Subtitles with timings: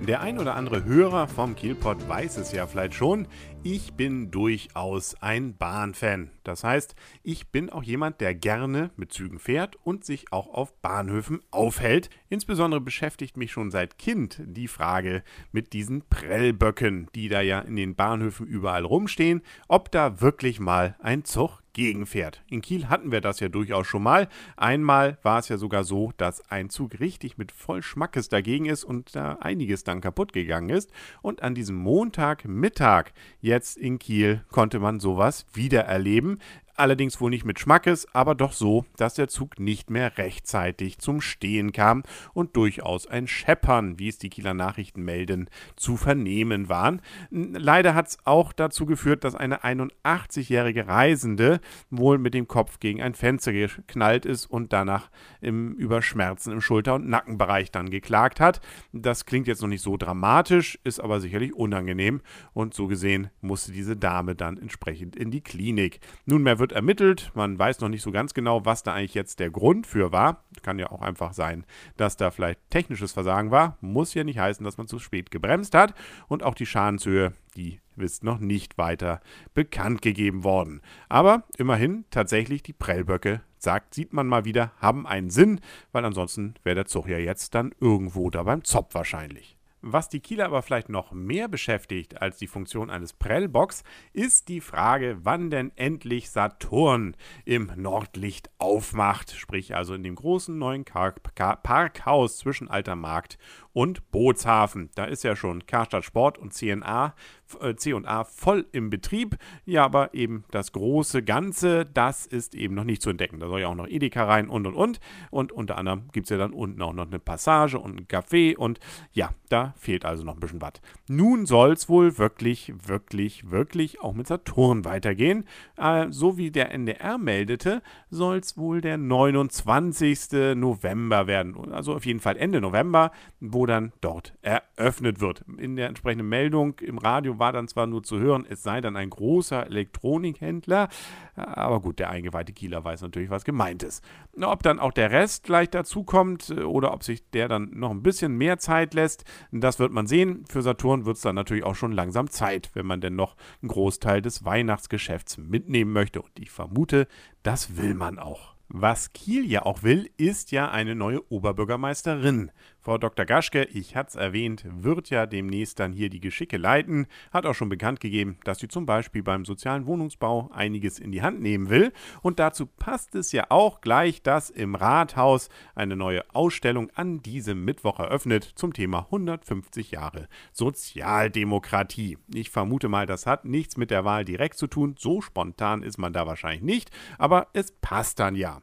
[0.00, 3.26] Der ein oder andere Hörer vom Kielpot weiß es ja vielleicht schon.
[3.62, 6.30] Ich bin durchaus ein Bahnfan.
[6.44, 6.94] Das heißt,
[7.24, 12.10] ich bin auch jemand, der gerne mit Zügen fährt und sich auch auf Bahnhöfen aufhält.
[12.28, 17.74] Insbesondere beschäftigt mich schon seit Kind die Frage mit diesen Prellböcken, die da ja in
[17.74, 22.42] den Bahnhöfen überall rumstehen, ob da wirklich mal ein Zug gegenfährt.
[22.48, 24.28] In Kiel hatten wir das ja durchaus schon mal.
[24.56, 28.82] Einmal war es ja sogar so, dass ein Zug richtig mit voll Schmackes dagegen ist
[28.82, 30.90] und da einiges dann kaputt gegangen ist.
[31.20, 36.38] Und an diesem Montagmittag jetzt in Kiel konnte man sowas wieder erleben
[36.76, 41.20] allerdings wohl nicht mit Schmackes, aber doch so, dass der Zug nicht mehr rechtzeitig zum
[41.20, 42.02] Stehen kam
[42.34, 47.00] und durchaus ein Scheppern, wie es die Kieler Nachrichten melden, zu vernehmen waren.
[47.30, 53.02] Leider hat es auch dazu geführt, dass eine 81-jährige Reisende wohl mit dem Kopf gegen
[53.02, 58.40] ein Fenster geknallt ist und danach im, über Schmerzen im Schulter- und Nackenbereich dann geklagt
[58.40, 58.60] hat.
[58.92, 62.20] Das klingt jetzt noch nicht so dramatisch, ist aber sicherlich unangenehm
[62.52, 66.00] und so gesehen musste diese Dame dann entsprechend in die Klinik.
[66.24, 67.30] Nunmehr wird wird ermittelt.
[67.34, 70.44] Man weiß noch nicht so ganz genau, was da eigentlich jetzt der Grund für war.
[70.62, 71.64] Kann ja auch einfach sein,
[71.96, 73.78] dass da vielleicht technisches Versagen war.
[73.80, 75.94] Muss ja nicht heißen, dass man zu spät gebremst hat.
[76.26, 79.20] Und auch die Schadenshöhe, die ist noch nicht weiter
[79.54, 80.80] bekannt gegeben worden.
[81.08, 85.60] Aber immerhin tatsächlich die Prellböcke, sagt, sieht man mal wieder, haben einen Sinn,
[85.92, 89.55] weil ansonsten wäre der Zug ja jetzt dann irgendwo da beim Zopf wahrscheinlich.
[89.88, 94.60] Was die Kieler aber vielleicht noch mehr beschäftigt als die Funktion eines Prellbox, ist die
[94.60, 102.36] Frage, wann denn endlich Saturn im Nordlicht aufmacht, sprich also in dem großen neuen Parkhaus
[102.38, 103.38] zwischen Alter Markt
[103.76, 104.88] und Bootshafen.
[104.94, 107.14] Da ist ja schon Karstadt Sport und CNA,
[107.60, 109.36] äh, C&A voll im Betrieb.
[109.66, 113.38] Ja, aber eben das große Ganze, das ist eben noch nicht zu entdecken.
[113.38, 114.98] Da soll ja auch noch Edeka rein und und und.
[115.30, 118.56] Und unter anderem gibt es ja dann unten auch noch eine Passage und ein Café
[118.56, 118.80] und
[119.12, 120.80] ja, da fehlt also noch ein bisschen was.
[121.06, 125.44] Nun soll es wohl wirklich, wirklich, wirklich auch mit Saturn weitergehen.
[125.76, 130.56] Äh, so wie der NDR meldete, soll es wohl der 29.
[130.56, 131.72] November werden.
[131.72, 135.44] Also auf jeden Fall Ende November, wo dann dort eröffnet wird.
[135.58, 138.96] In der entsprechenden Meldung im Radio war dann zwar nur zu hören, es sei dann
[138.96, 140.88] ein großer Elektronikhändler,
[141.34, 144.02] aber gut, der eingeweihte Kieler weiß natürlich, was gemeint ist.
[144.40, 147.90] Ob dann auch der Rest gleich dazu kommt äh, oder ob sich der dann noch
[147.90, 150.44] ein bisschen mehr Zeit lässt, das wird man sehen.
[150.48, 153.68] Für Saturn wird es dann natürlich auch schon langsam Zeit, wenn man denn noch einen
[153.68, 156.22] Großteil des Weihnachtsgeschäfts mitnehmen möchte.
[156.22, 157.06] Und ich vermute,
[157.42, 158.56] das will man auch.
[158.68, 162.50] Was Kiel ja auch will, ist ja eine neue Oberbürgermeisterin.
[162.86, 163.24] Frau Dr.
[163.26, 167.54] Gaschke, ich hatte es erwähnt, wird ja demnächst dann hier die Geschicke leiten, hat auch
[167.54, 171.68] schon bekannt gegeben, dass sie zum Beispiel beim sozialen Wohnungsbau einiges in die Hand nehmen
[171.68, 171.92] will.
[172.22, 177.64] Und dazu passt es ja auch gleich, dass im Rathaus eine neue Ausstellung an diesem
[177.64, 182.18] Mittwoch eröffnet zum Thema 150 Jahre Sozialdemokratie.
[182.32, 184.94] Ich vermute mal, das hat nichts mit der Wahl direkt zu tun.
[184.96, 188.62] So spontan ist man da wahrscheinlich nicht, aber es passt dann ja.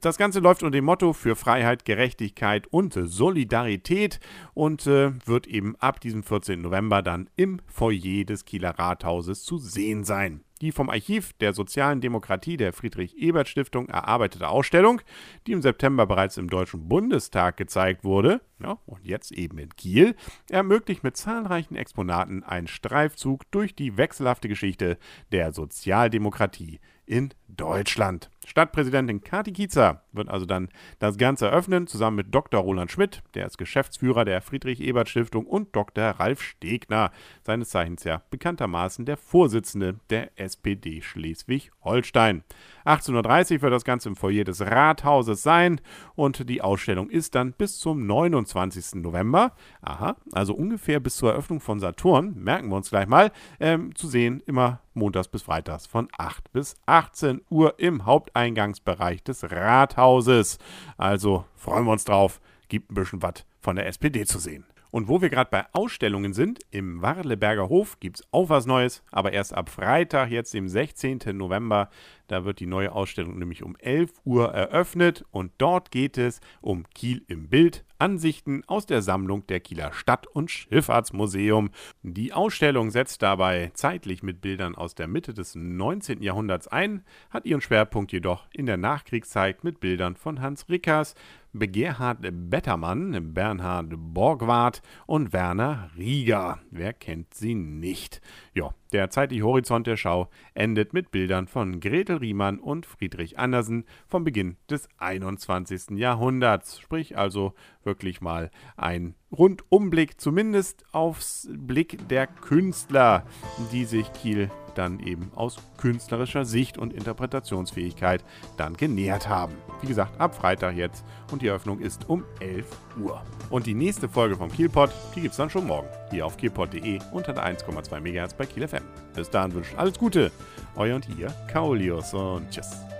[0.00, 3.51] Das Ganze läuft unter dem Motto für Freiheit, Gerechtigkeit und Solidarität.
[3.52, 4.18] Solidarität
[4.54, 6.62] und äh, wird eben ab diesem 14.
[6.62, 10.42] November dann im Foyer des Kieler Rathauses zu sehen sein.
[10.62, 15.02] Die vom Archiv der sozialen Demokratie der Friedrich-Ebert-Stiftung erarbeitete Ausstellung,
[15.46, 20.14] die im September bereits im Deutschen Bundestag gezeigt wurde, ja, und jetzt eben in Kiel,
[20.48, 24.98] ermöglicht mit zahlreichen Exponaten einen Streifzug durch die wechselhafte Geschichte
[25.32, 28.30] der Sozialdemokratie in Deutschland.
[28.46, 32.60] Stadtpräsidentin Kati Kiezer wird also dann das Ganze eröffnen, zusammen mit Dr.
[32.60, 36.04] Roland Schmidt, der ist Geschäftsführer der Friedrich-Ebert-Stiftung, und Dr.
[36.04, 37.10] Ralf Stegner,
[37.42, 42.42] seines Zeichens ja bekanntermaßen der Vorsitzende der SPD Schleswig-Holstein.
[42.84, 45.80] 18.30 Uhr wird das Ganze im Foyer des Rathauses sein
[46.14, 49.02] und die Ausstellung ist dann bis zum 29.
[49.02, 49.52] November,
[49.82, 53.30] aha, also ungefähr bis zur Eröffnung von Saturn, merken wir uns gleich mal,
[53.60, 59.44] ähm, zu sehen, immer montags bis freitags von 8 bis 18 Uhr im Haupteingangsbereich des
[59.50, 60.58] Rathauses.
[60.96, 64.64] Also freuen wir uns drauf, gibt ein bisschen was von der SPD zu sehen.
[64.90, 69.02] Und wo wir gerade bei Ausstellungen sind, im Warleberger Hof gibt es auch was Neues,
[69.10, 71.20] aber erst ab Freitag, jetzt dem 16.
[71.32, 71.88] November,
[72.26, 76.84] da wird die neue Ausstellung nämlich um 11 Uhr eröffnet und dort geht es um
[76.94, 81.70] Kiel im Bild, Ansichten aus der Sammlung der Kieler Stadt- und Schifffahrtsmuseum.
[82.02, 86.20] Die Ausstellung setzt dabei zeitlich mit Bildern aus der Mitte des 19.
[86.20, 91.14] Jahrhunderts ein, hat ihren Schwerpunkt jedoch in der Nachkriegszeit mit Bildern von Hans Rickers,
[91.54, 92.20] Gerhard
[92.50, 96.60] Bettermann, Bernhard Borgward und Werner Rieger.
[96.70, 98.20] Wer kennt sie nicht?
[98.54, 103.84] Ja, der zeitliche Horizont der Schau endet mit Bildern von Gretel Riemann und Friedrich Andersen
[104.06, 105.98] vom Beginn des 21.
[105.98, 106.80] Jahrhunderts.
[106.80, 107.54] Sprich also
[107.84, 113.24] wirklich mal ein Rundumblick, zumindest aufs Blick der Künstler,
[113.72, 118.24] die sich Kiel dann eben aus künstlerischer Sicht und Interpretationsfähigkeit
[118.56, 119.54] dann genähert haben.
[119.80, 122.66] Wie gesagt, ab Freitag jetzt und die Eröffnung ist um 11
[123.02, 123.22] Uhr.
[123.50, 126.98] Und die nächste Folge vom Kielpot, die gibt es dann schon morgen hier auf kielpot.de
[127.12, 128.82] unter der 1,2 MHz bei Kiel FM.
[129.14, 130.30] Bis dahin wünscht alles Gute,
[130.76, 132.91] euer und ihr, Kaulius und tschüss.